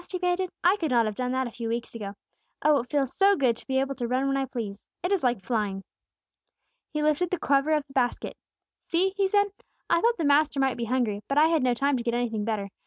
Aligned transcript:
he 0.09 0.17
panted. 0.17 0.49
"I 0.63 0.77
could 0.77 0.89
not 0.89 1.05
have 1.05 1.13
done 1.13 1.31
that 1.33 1.45
a 1.45 1.51
few 1.51 1.69
weeks 1.69 1.93
ago. 1.93 2.13
Oh, 2.63 2.79
it 2.79 2.89
feels 2.89 3.15
so 3.15 3.35
good 3.35 3.55
to 3.57 3.67
be 3.67 3.79
able 3.79 3.93
to 3.93 4.07
run 4.07 4.27
when 4.27 4.35
I 4.35 4.45
please! 4.45 4.87
It 5.03 5.11
is 5.11 5.21
like 5.21 5.45
flying." 5.45 5.83
He 6.91 7.03
lifted 7.03 7.29
the 7.29 7.37
cover 7.37 7.69
of 7.73 7.85
the 7.85 7.93
basket. 7.93 8.35
"See!" 8.89 9.13
he 9.15 9.27
said. 9.29 9.51
"I 9.91 10.01
thought 10.01 10.17
the 10.17 10.25
Master 10.25 10.59
might 10.59 10.77
be 10.77 10.85
hungry; 10.85 11.21
but 11.27 11.37
I 11.37 11.49
had 11.49 11.61
no 11.61 11.75
time 11.75 11.97
to 11.97 12.03
get 12.03 12.15
anything 12.15 12.43
better. 12.45 12.69